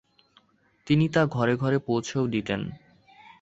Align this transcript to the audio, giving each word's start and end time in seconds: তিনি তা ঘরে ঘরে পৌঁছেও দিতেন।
তিনি 0.87 1.05
তা 1.09 1.21
ঘরে 1.25 1.53
ঘরে 1.55 1.77
পৌঁছেও 1.79 2.23
দিতেন। 2.27 2.61